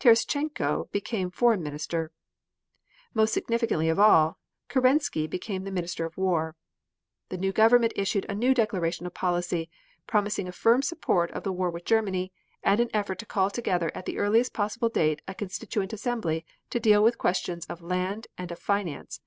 [0.00, 2.10] Terestchenko became Foreign Minister.
[3.14, 4.36] Most significant of all,
[4.68, 6.56] Kerensky became the Minister of War.
[7.28, 9.70] The new government issued a new declaration of policy,
[10.04, 12.32] promising a firm support of the war with Germany,
[12.64, 16.80] and an effort to call together at the earliest possible date a Constituent Assembly to
[16.80, 19.20] deal with questions of land and of finance.